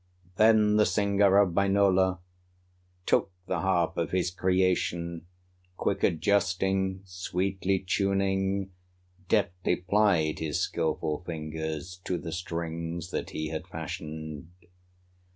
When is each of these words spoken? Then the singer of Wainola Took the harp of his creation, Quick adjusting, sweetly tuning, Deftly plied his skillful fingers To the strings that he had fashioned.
Then 0.37 0.77
the 0.77 0.85
singer 0.87 1.37
of 1.37 1.53
Wainola 1.53 2.17
Took 3.05 3.29
the 3.45 3.59
harp 3.59 3.97
of 3.99 4.09
his 4.09 4.31
creation, 4.31 5.27
Quick 5.77 6.01
adjusting, 6.03 7.03
sweetly 7.05 7.85
tuning, 7.87 8.71
Deftly 9.29 9.75
plied 9.75 10.39
his 10.39 10.59
skillful 10.59 11.21
fingers 11.23 11.97
To 12.05 12.17
the 12.17 12.31
strings 12.31 13.11
that 13.11 13.29
he 13.29 13.49
had 13.49 13.67
fashioned. 13.67 14.49